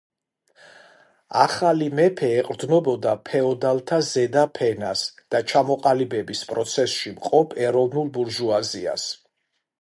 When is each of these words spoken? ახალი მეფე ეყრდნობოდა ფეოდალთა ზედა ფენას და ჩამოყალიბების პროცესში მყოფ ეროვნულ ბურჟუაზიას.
ახალი 1.41 1.89
მეფე 1.99 2.29
ეყრდნობოდა 2.37 3.13
ფეოდალთა 3.29 3.99
ზედა 4.07 4.47
ფენას 4.55 5.05
და 5.35 5.43
ჩამოყალიბების 5.53 6.43
პროცესში 6.55 7.15
მყოფ 7.19 7.55
ეროვნულ 7.69 8.11
ბურჟუაზიას. 8.17 9.07